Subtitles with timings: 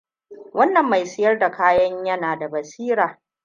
[0.53, 3.19] Wannan mai siyar da kayan yana da basira.